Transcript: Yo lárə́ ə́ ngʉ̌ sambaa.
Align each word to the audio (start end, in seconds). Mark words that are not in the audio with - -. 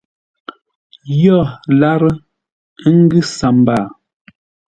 Yo 1.21 1.37
lárə́ 1.79 2.13
ə́ 2.87 2.91
ngʉ̌ 3.01 3.21
sambaa. 3.37 3.85